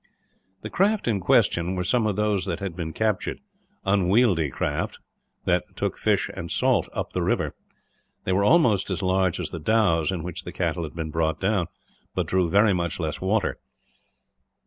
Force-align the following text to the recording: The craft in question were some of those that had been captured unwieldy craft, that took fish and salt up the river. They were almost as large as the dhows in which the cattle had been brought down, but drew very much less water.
The 0.63 0.71
craft 0.71 1.07
in 1.07 1.19
question 1.19 1.75
were 1.75 1.83
some 1.83 2.07
of 2.07 2.15
those 2.15 2.45
that 2.45 2.59
had 2.59 2.75
been 2.75 2.91
captured 2.91 3.37
unwieldy 3.85 4.49
craft, 4.49 4.97
that 5.45 5.75
took 5.75 5.95
fish 5.95 6.27
and 6.35 6.49
salt 6.49 6.89
up 6.91 7.13
the 7.13 7.21
river. 7.21 7.53
They 8.23 8.33
were 8.33 8.43
almost 8.43 8.89
as 8.89 9.03
large 9.03 9.39
as 9.39 9.51
the 9.51 9.59
dhows 9.59 10.11
in 10.11 10.23
which 10.23 10.41
the 10.43 10.51
cattle 10.51 10.85
had 10.85 10.95
been 10.95 11.11
brought 11.11 11.39
down, 11.39 11.67
but 12.15 12.25
drew 12.25 12.49
very 12.49 12.73
much 12.73 12.99
less 12.99 13.21
water. 13.21 13.59